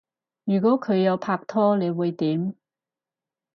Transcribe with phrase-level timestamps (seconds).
[0.45, 2.55] 如果佢有拍拖你會點？